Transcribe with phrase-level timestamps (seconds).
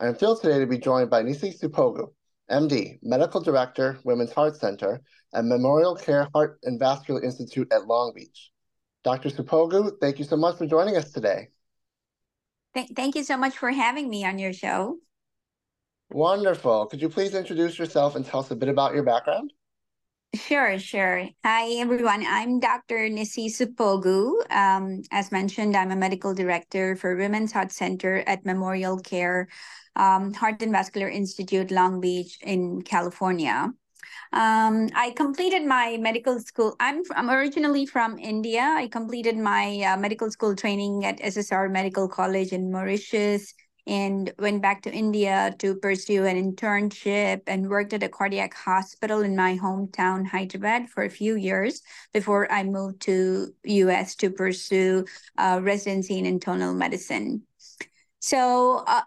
[0.00, 2.12] I am thrilled today to be joined by Nissi Suppogu,
[2.48, 5.02] MD, Medical Director, Women's Heart Center
[5.34, 8.52] at Memorial Care Heart and Vascular Institute at Long Beach.
[9.02, 9.28] Dr.
[9.28, 11.48] Suppogu, thank you so much for joining us today.
[12.74, 14.98] Th- thank you so much for having me on your show.
[16.10, 16.86] Wonderful.
[16.86, 19.52] Could you please introduce yourself and tell us a bit about your background?
[20.34, 21.26] Sure, sure.
[21.42, 22.24] Hi, everyone.
[22.26, 23.08] I'm Dr.
[23.08, 24.34] Nissi Suppogu.
[24.50, 29.48] Um, as mentioned, I'm a medical director for Women's Heart Center at Memorial Care
[29.98, 33.72] um, Heart and Vascular Institute, Long Beach in California.
[34.32, 36.76] Um, I completed my medical school.
[36.80, 38.60] I'm, I'm originally from India.
[38.60, 43.54] I completed my uh, medical school training at SSR Medical College in Mauritius
[43.86, 49.22] and went back to India to pursue an internship and worked at a cardiac hospital
[49.22, 51.80] in my hometown, Hyderabad, for a few years
[52.12, 55.06] before I moved to US to pursue
[55.38, 57.47] uh, residency in internal medicine.
[58.28, 59.00] So uh,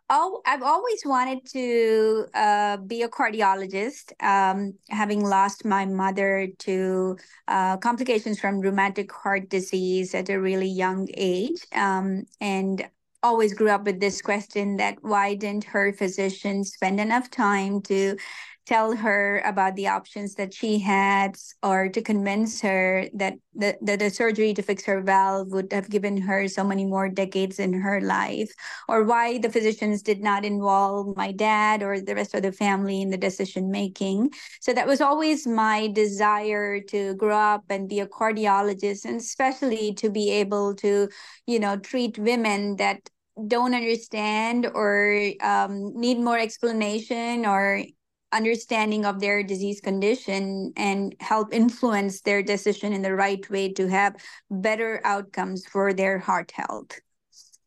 [0.47, 7.77] I've always wanted to uh, be a cardiologist, um, having lost my mother to uh,
[7.77, 11.67] complications from rheumatic heart disease at a really young age.
[11.75, 12.89] Um, and
[13.21, 18.17] always grew up with this question that why didn't her physician spend enough time to
[18.65, 23.99] tell her about the options that she had or to convince her that the, that
[23.99, 27.73] the surgery to fix her valve would have given her so many more decades in
[27.73, 28.51] her life
[28.87, 33.01] or why the physicians did not involve my dad or the rest of the family
[33.01, 34.29] in the decision making.
[34.61, 39.93] So that was always my desire to grow up and be a cardiologist and especially
[39.95, 41.09] to be able to
[41.47, 43.09] you know treat women that
[43.47, 47.83] don't understand or um, need more explanation or
[48.31, 53.87] understanding of their disease condition and help influence their decision in the right way to
[53.87, 54.15] have
[54.49, 56.99] better outcomes for their heart health.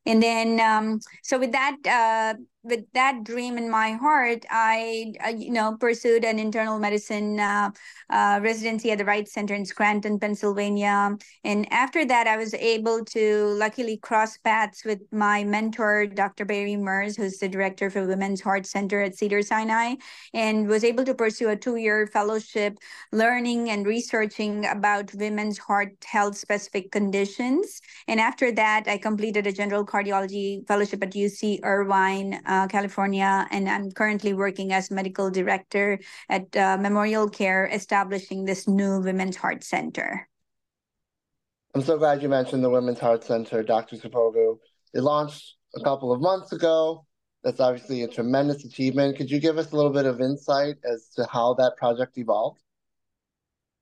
[0.07, 5.29] And then um, so with that uh, with that dream in my heart, I, uh,
[5.29, 7.71] you know, pursued an internal medicine uh,
[8.09, 11.17] uh, residency at the Wright Center in Scranton, Pennsylvania.
[11.45, 16.47] And after that, I was able to luckily cross paths with my mentor, Dr.
[16.47, 19.97] Bairey Merz, who's the director for Women's Heart Center at Cedars-Sinai,
[20.33, 22.79] and was able to pursue a two-year fellowship,
[23.13, 27.83] learning and researching about women's heart health specific conditions.
[28.09, 33.69] And after that, I completed a general cardiology fellowship at UC Irvine uh, California, and
[33.69, 35.99] I'm currently working as medical director
[36.29, 40.29] at uh, Memorial Care, establishing this new Women's Heart Center.
[41.75, 43.97] I'm so glad you mentioned the Women's Heart Center, Dr.
[43.97, 44.59] Suppogu.
[44.93, 47.05] It launched a couple of months ago.
[47.43, 49.17] That's obviously a tremendous achievement.
[49.17, 52.61] Could you give us a little bit of insight as to how that project evolved?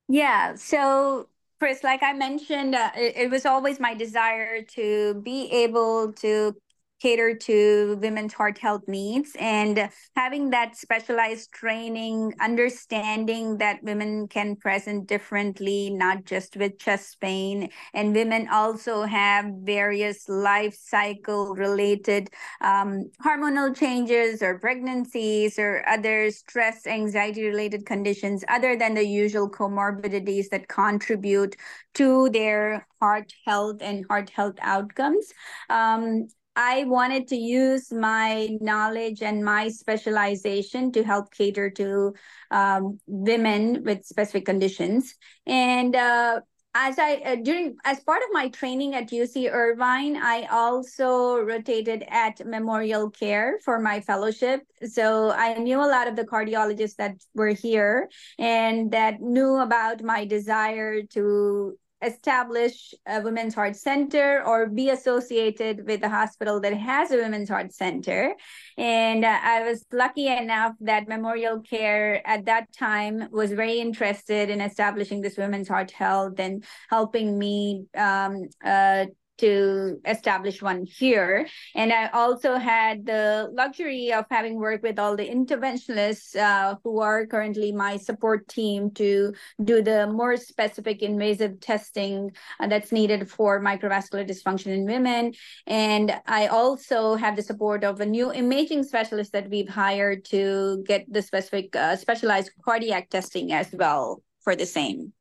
[0.09, 1.29] Yeah, so
[1.61, 6.57] Chris, like I mentioned, uh, it, it, was always my desire to be able to
[7.03, 9.33] cater to women's heart health needs.
[9.41, 17.21] And having that specialized training understanding that women can present differently not just with chest
[17.21, 17.71] pain.
[17.93, 22.31] And women also have various life cycle related
[22.61, 29.51] um, hormonal changes or pregnancies or other stress anxiety related conditions other than the usual
[29.51, 31.57] comorbidities that contribute
[31.95, 35.27] to their heart health and heart health outcomes.
[35.69, 42.15] Um, I wanted to use my knowledge and my specialization to help cater to
[42.51, 45.15] um, women with specific conditions.
[45.47, 46.41] And uh,
[46.75, 52.05] as I uh, during as part of my training at UC Irvine, I also rotated
[52.09, 54.63] at Memorial Care for my fellowship.
[54.87, 60.03] So I knew a lot of the cardiologists that were here and that knew about
[60.03, 66.75] my desire to establish a women's heart center or be associated with a hospital that
[66.75, 68.35] has a women's heart center.
[68.77, 74.51] And uh, I was lucky enough that Memorial Care at that time was very interested
[74.51, 79.07] in establishing this women's heart health and helping me um, uh,
[79.43, 81.49] to establish one here.
[81.75, 87.01] And I also had the luxury of having worked with all the interventionalists uh, who
[87.01, 89.35] are currently my support team to
[89.65, 92.31] do the more specific invasive testing
[92.61, 95.35] uh, that's needed for microvascular dysfunction in women.
[95.67, 100.85] And I also have the support of a new imaging specialist that we've hired to
[100.87, 105.13] get the specific uh, specialized cardiac testing as well for the same.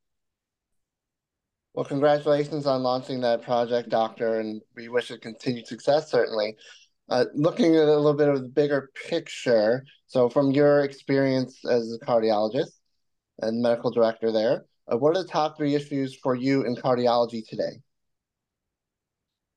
[1.74, 6.58] Well, congratulations on launching that project, Doctor, and we wish it continued success, certainly.
[7.10, 11.94] Uh, looking at a little bit of the bigger picture, so from your experience as
[11.94, 12.72] a cardiologist
[13.40, 17.48] and medical director there, uh, what are the top three issues for you in cardiology
[17.48, 17.80] today?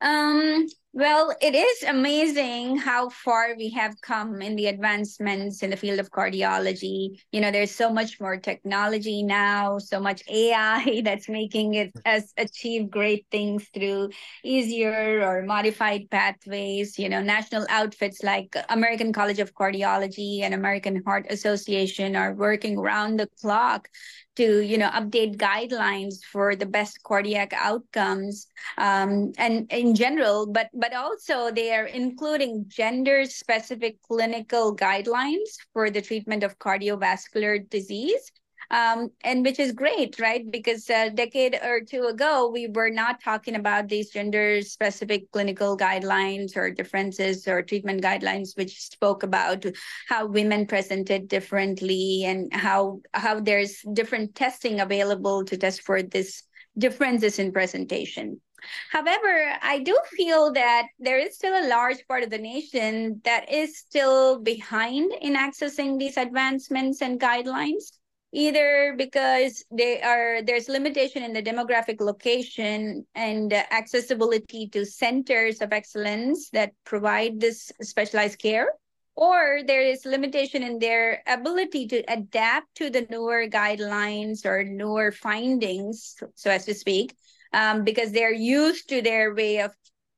[0.00, 5.76] Um, well, it is amazing how far we have come in the advancements in the
[5.76, 7.20] field of cardiology.
[7.32, 12.32] You know, there's so much more technology now, so much AI that's making it as
[12.37, 14.11] achieve great things through
[14.44, 16.96] easier or modified pathways.
[16.96, 22.79] You know, national outfits like American College of Cardiology and American Heart Association are working
[22.79, 23.88] around the clock
[24.37, 28.46] to you know update guidelines for the best cardiac outcomes
[28.79, 35.88] um, and in general but but also they are including gender specific clinical guidelines for
[35.88, 38.31] the treatment of cardiovascular disease
[38.70, 40.44] um, and which is great, right?
[40.50, 45.75] Because a decade or two ago, we were not talking about these gender specific clinical
[45.75, 49.64] guidelines or differences or treatment guidelines, which spoke about
[50.08, 56.42] how women presented differently and how how there's different testing available to test for this
[56.76, 58.40] differences in presentation.
[58.90, 63.50] However, I do feel that there is still a large part of the nation that
[63.50, 67.93] is still behind in accessing these advancements and guidelines
[68.34, 75.72] either because they are there's limitation in the demographic location and accessibility to centers of
[75.72, 78.72] excellence that provide this specialized care
[79.17, 85.12] or there is limitation in their ability to adapt to the newer guidelines or newer
[85.12, 87.14] findings so as to speak
[87.54, 89.70] um, because they're used to their way of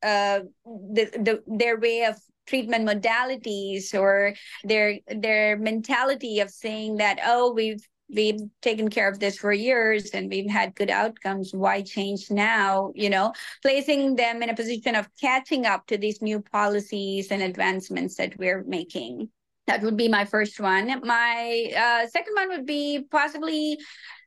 [0.02, 2.16] uh, the, the their way of
[2.46, 4.34] treatment modalities or
[4.64, 7.84] their their mentality of saying that oh we've
[8.14, 11.52] we've taken care of this for years and we've had good outcomes.
[11.52, 12.92] Why change now?
[12.94, 17.42] You know placing them in a position of catching up to these new policies and
[17.42, 19.28] advancements that we're making.
[19.66, 21.00] That would be my first one.
[21.04, 23.78] My uh, second one would be possibly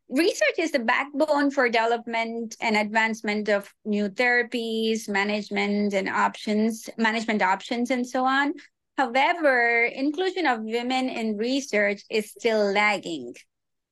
[0.09, 7.41] research is the backbone for development and advancement of new therapies management and options management
[7.41, 8.53] options and so on
[8.97, 13.33] however inclusion of women in research is still lagging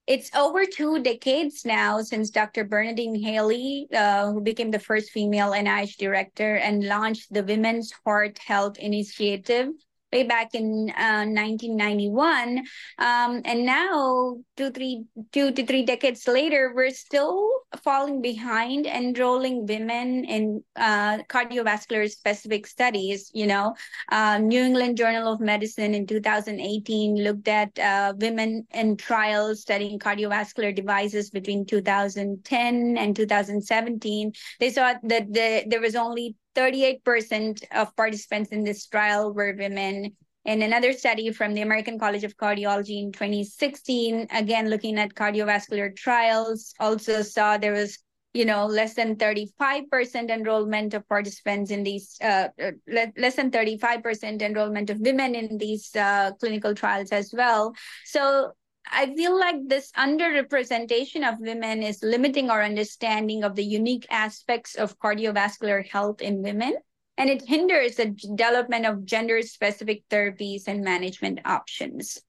[0.08, 2.64] it's over two decades now since Dr.
[2.64, 8.40] Bernadine Healy, uh, who became the first female NIH director and launched the Women's Heart
[8.40, 9.68] Health Initiative
[10.12, 12.60] way back in uh, 1991
[13.00, 17.50] um, and now two three two to three decades later we're still
[17.84, 23.76] falling behind enrolling women in uh, cardiovascular specific studies you know?
[24.10, 30.00] Uh, new england journal of medicine in 2018 looked at uh, women in trials studying
[30.00, 37.96] cardiovascular devices between 2010 and 2017 they saw that the, there was only 38% of
[37.96, 40.16] participants in this trial were women.
[40.46, 45.96] In another study from the American College of Cardiology in 2016, again looking at cardiovascular
[45.96, 48.00] trials, also saw there was
[48.34, 52.72] you know less than 35% enrollment of participants in these uh, uh
[53.18, 57.74] less than 35% enrollment of women in these uh, clinical trials as well
[58.06, 58.52] so
[58.92, 64.76] I feel like this underrepresentation of women is limiting our understanding of the unique aspects
[64.76, 66.76] of cardiovascular health in women,
[67.18, 72.20] and it hinders the development of gender specific therapies and management options.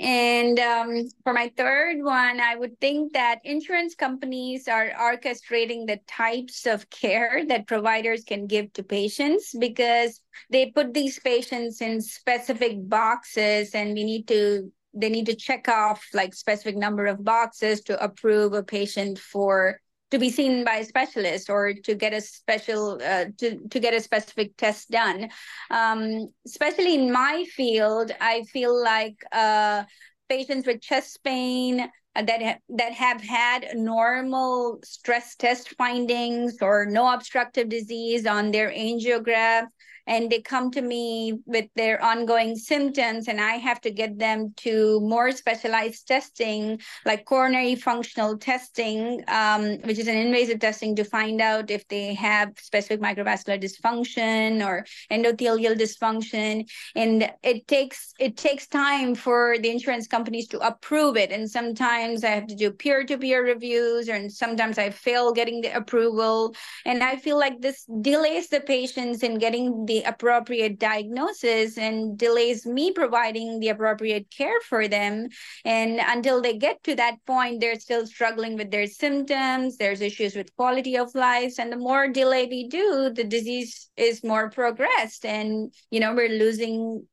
[0.00, 6.00] And um, for my third one, I would think that insurance companies are orchestrating the
[6.08, 10.20] types of care that providers can give to patients because
[10.50, 15.68] they put these patients in specific boxes and we need to they need to check
[15.68, 20.76] off like specific number of boxes to approve a patient for to be seen by
[20.76, 25.28] a specialist or to get a special uh, to, to get a specific test done.
[25.70, 29.84] Um, especially in my field i feel like uh,
[30.28, 37.12] patients with chest pain that ha- that have had normal stress test findings or no
[37.12, 39.66] obstructive disease on their angiograph
[40.06, 44.52] and they come to me with their ongoing symptoms and i have to get them
[44.56, 51.04] to more specialized testing like coronary functional testing um, which is an invasive testing to
[51.04, 56.68] find out if they have specific microvascular dysfunction or endothelial dysfunction.
[56.94, 61.30] And it takes it takes time for the insurance companies to approve it.
[61.30, 66.54] And sometimes i have to do peer-to-peer reviews and sometimes i fail getting the approval.
[66.84, 72.66] And i feel like this delays the patients in getting the appropriate diagnosis and delays
[72.66, 75.28] me providing the appropriate care for them
[75.64, 80.34] and until they get to that point they're still struggling with their symptoms there's issues
[80.34, 85.24] with quality of life and the more delay we do the disease is more progressed
[85.24, 87.06] and you know we're losing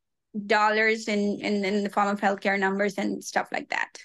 [0.46, 3.98] dollars in, in, in the form of healthcare numbers and stuff like that.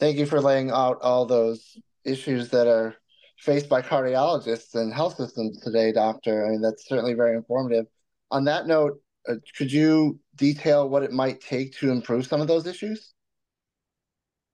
[0.00, 2.94] Thank you for laying out all those issues that are
[3.38, 6.46] faced by cardiologists and health systems today, doctor.
[6.46, 7.86] I mean, that's certainly very informative.
[8.30, 12.48] On that note, uh, could you detail what it might take to improve some of
[12.48, 13.14] those issues?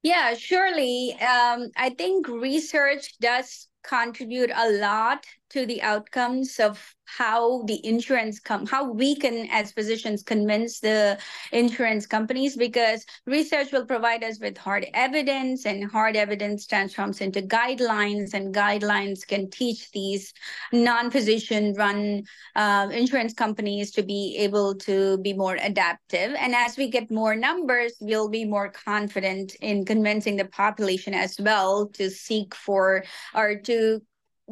[0.02, 1.14] Yeah, surely.
[1.14, 8.40] Um, I think research does contribute a lot to the outcomes of how the insurance
[8.40, 11.18] come how we can as physicians convince the
[11.52, 17.42] insurance companies because research will provide us with hard evidence and hard evidence transforms into
[17.42, 20.32] guidelines and guidelines can teach these
[20.72, 22.22] non-physician run
[22.56, 26.34] uh, insurance companies to be able to be more adaptive.
[26.38, 31.36] And as we get more numbers we'll be more confident in convincing the population as
[31.38, 34.00] well to seek for or to to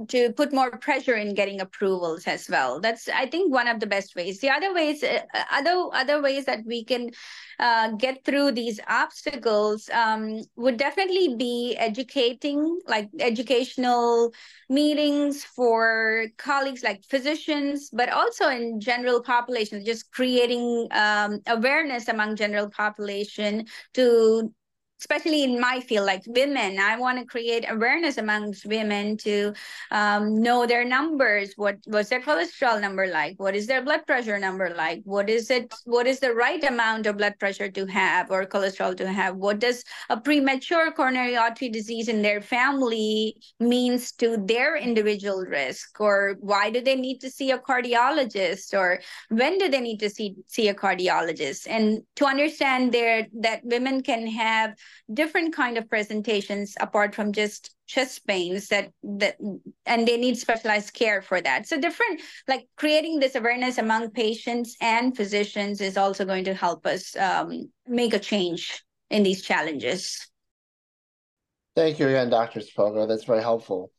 [0.08, 2.80] to put more pressure in getting approvals as well.
[2.80, 4.40] That's i think one of the best ways.
[4.40, 7.10] The other ways uh, other other ways that we can
[7.58, 14.32] uh, get through these obstacles um, would definitely be educating like educational
[14.70, 22.34] meetings for colleagues like physicians but also in general population just creating um, awareness among
[22.34, 24.50] general population to
[25.02, 29.52] especially in my field, like women, I want to create awareness amongst women to
[29.90, 31.54] um, know their numbers.
[31.56, 33.34] What what's their cholesterol number like?
[33.38, 35.02] What is their blood pressure number like?
[35.04, 35.74] What is it?
[35.86, 39.34] What is the right amount of blood pressure to have or cholesterol to have?
[39.34, 46.00] What does a premature coronary artery disease in their family means to their individual risk?
[46.00, 48.72] Or why do they need to see a cardiologist?
[48.72, 51.66] Or when do they need to see see a cardiologist?
[51.68, 54.76] And to understand there that women can have
[55.12, 59.36] different kind of presentations apart from just chest pains that that
[59.86, 61.66] and they need specialized care for that.
[61.66, 66.86] So different like creating this awareness among patients and physicians is also going to help
[66.86, 70.28] us um, make a change in these challenges.
[71.74, 73.90] Thank you again dr Suppogu that's very helpful.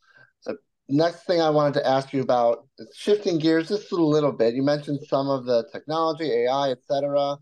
[0.89, 4.53] Next thing i wanted to ask you about shifting gears just a little bit.
[4.53, 7.37] You mentioned some of the technology ai etc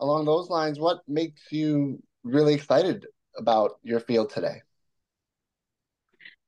[0.00, 3.06] along those lines what makes you really excited
[3.36, 4.62] about your field today?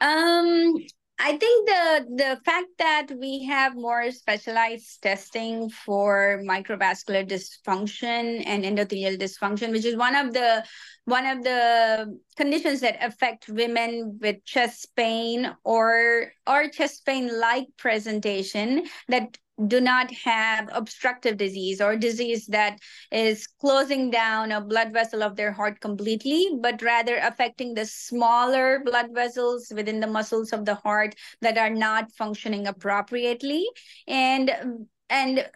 [0.00, 0.75] Um,
[1.20, 8.62] I think the the fact that we have more specialized testing for microvascular dysfunction and
[8.62, 10.64] endothelial dysfunction, which is one of the
[11.06, 17.66] one of the conditions that affect women with chest pain or or chest pain like
[17.76, 19.37] presentation that
[19.67, 22.79] do not have obstructive disease or disease that
[23.11, 28.81] is closing down a blood vessel of their heart completely, but rather affecting the smaller
[28.85, 33.67] blood vessels within the muscles of the heart that are not functioning appropriately.
[34.07, 35.49] And and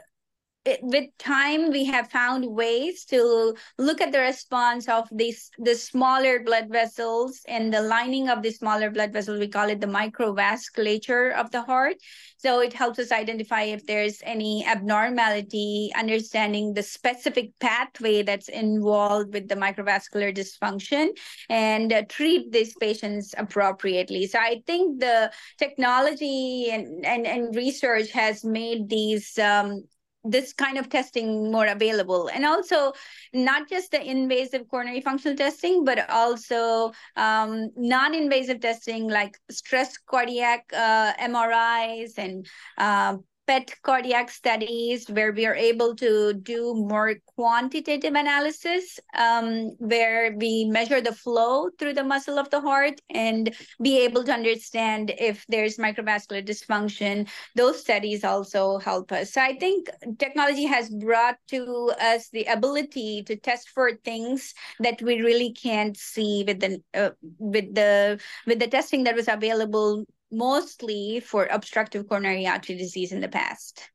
[0.64, 5.74] it, with time we have found ways to look at the response of these the
[5.74, 9.86] smaller blood vessels and the lining of the smaller blood vessels we call it the
[9.86, 11.96] microvasculature of the heart.
[12.36, 19.32] So it helps us identify if there's any abnormality understanding the specific pathway that's involved
[19.32, 21.08] with the microvascular dysfunction
[21.48, 24.26] and uh, treat these patients appropriately.
[24.26, 29.84] So i think the technology and and, and research has made these um,
[30.24, 32.28] this kind of testing more available.
[32.28, 32.92] And also
[33.32, 40.64] not just the invasive coronary functional testing but also um, non-invasive testing like stress cardiac
[40.72, 42.46] uh, mris and
[42.78, 43.16] uh,
[43.52, 50.64] PET cardiac studies where we are able to do more quantitative analysis, um, where we
[50.64, 55.44] measure the flow through the muscle of the heart and be able to understand if
[55.50, 57.28] there's microvascular dysfunction.
[57.54, 59.34] Those studies also help us.
[59.34, 65.02] So I think technology has brought to us the ability to test for things that
[65.02, 70.06] we really can't see with the uh, with the with the testing that was available
[70.32, 73.90] mostly for obstructive coronary artery disease in the past.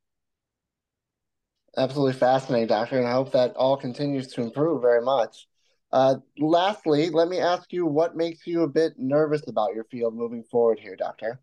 [1.78, 5.48] Absolutely fascinating, doctor, and I hope that all continues to improve very much.
[5.92, 10.14] Uh, lastly, let me ask you what makes you a bit nervous about your field
[10.16, 11.40] moving forward here, doctor?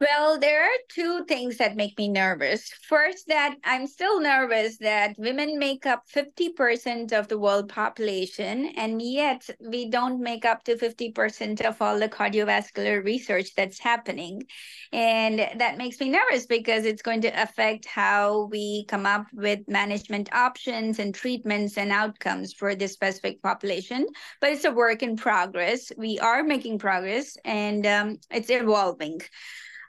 [0.00, 2.70] Well, there are two things that make me nervous.
[2.88, 9.02] First, that I'm still nervous that women make up 50% of the world population, and
[9.02, 14.44] yet we don't make up to 50% of all the cardiovascular research that's happening.
[14.90, 19.68] And that makes me nervous because it's going to affect how we come up with
[19.68, 24.06] management options and treatments and outcomes for this specific population.
[24.40, 25.92] But it's a work in progress.
[25.98, 29.20] We are making progress and um, it's evolving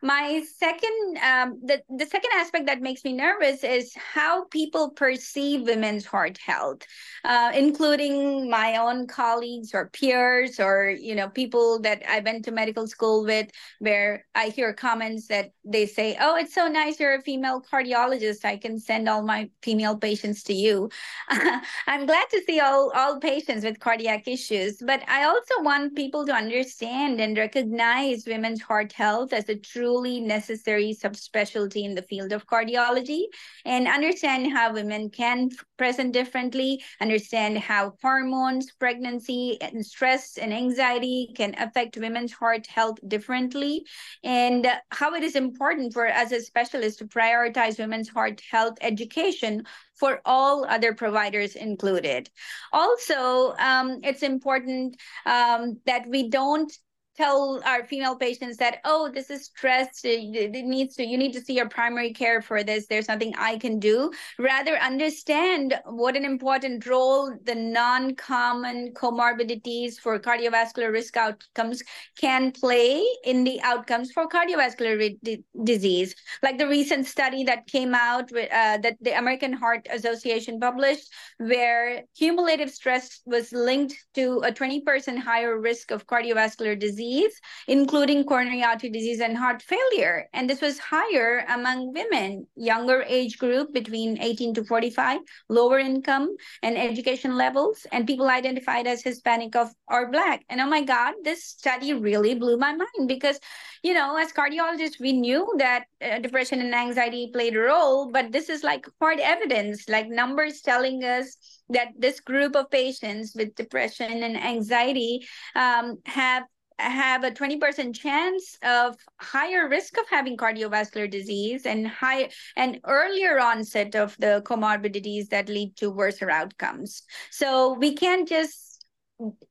[0.01, 5.61] my second um, the, the second aspect that makes me nervous is how people perceive
[5.61, 6.81] women's heart health
[7.23, 12.51] uh, including my own colleagues or peers or you know people that i went to
[12.51, 17.15] medical school with where i hear comments that they say oh it's so nice you're
[17.15, 18.43] a female cardiologist.
[18.45, 20.89] I can send all my female patients to you.
[21.29, 26.25] I'm glad to see all all patients with cardiac issues but i also want people
[26.25, 32.01] to understand and recognize women's heart health as a true truly necessary subspecialty in the
[32.03, 33.23] field of cardiology
[33.65, 41.29] and understand how women can present differently, understand how hormones, pregnancy, and stress and anxiety
[41.35, 43.83] can affect women's heart health differently,
[44.23, 49.63] and how it is important for us as specialists to prioritize women's heart health education
[49.95, 52.29] for all other providers included.
[52.71, 54.95] Also, um, it's important
[55.25, 56.71] um, that we don't
[57.17, 60.01] tell our female patients that oh this is stress.
[60.03, 62.87] It, needs to you need to see your primary care for this.
[62.87, 64.11] There's nothing i can do.
[64.39, 71.83] Rather understand what an important role the non-common comorbidities for cardiovascular risk outcomes
[72.19, 75.17] can play in the outcomes for cardiovascular
[75.63, 76.15] disease.
[76.41, 81.09] Like the recent study that came out with, uh, that the american heart association published
[81.37, 88.23] where cumulative stress was linked to a 20% higher risk of cardiovascular disease disease, including
[88.23, 90.27] coronary artery disease and heart failure.
[90.33, 96.35] And this was higher among women, younger age group between 18 to 45, lower income
[96.63, 100.43] and education levels, and people identified as Hispanic of or Black.
[100.49, 103.39] And oh my God, this study really blew my mind because,
[103.83, 108.31] you know, as cardiologists, we knew that uh, depression and anxiety played a role, but
[108.31, 111.35] this is like hard evidence, like numbers telling us
[111.69, 116.43] that this group of patients with depression and anxiety um, have
[116.81, 123.39] have a 20% chance of higher risk of having cardiovascular disease and high and earlier
[123.39, 127.03] onset of the comorbidities that lead to worse outcomes.
[127.29, 128.85] So we can't just,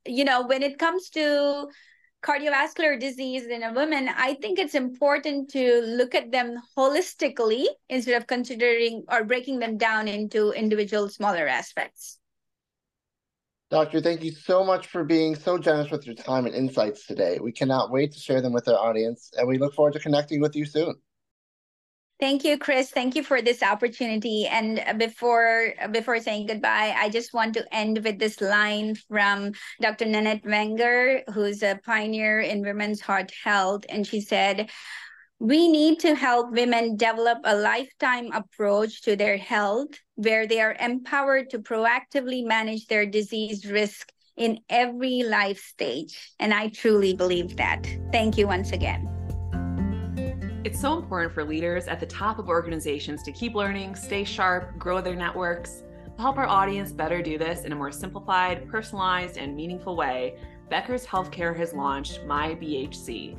[0.06, 1.68] you know, when it comes to
[2.22, 8.20] cardiovascular disease in a woman, I think it's important to look at them holistically instead
[8.20, 12.19] of considering or breaking them down into individual smaller aspects.
[13.70, 17.38] Doctor, thank you so much for being so generous with your time and insights today.
[17.40, 20.40] We cannot wait to share them with our audience, and we look forward to connecting
[20.40, 20.96] with you soon.
[22.18, 22.90] Thank you, Chris.
[22.90, 24.46] Thank you for this opportunity.
[24.46, 30.04] And before before saying goodbye, I just want to end with this line from Dr.
[30.04, 33.86] Nanette Wenger, who's a pioneer in women's heart health.
[33.88, 34.68] And she said,
[35.40, 40.76] we need to help women develop a lifetime approach to their health where they are
[40.78, 46.34] empowered to proactively manage their disease risk in every life stage.
[46.38, 47.88] And I truly believe that.
[48.12, 49.08] Thank you once again.
[50.62, 54.78] It's so important for leaders at the top of organizations to keep learning, stay sharp,
[54.78, 55.84] grow their networks.
[56.16, 60.36] To help our audience better do this in a more simplified, personalized, and meaningful way,
[60.70, 63.38] Becker's Healthcare has launched My BHC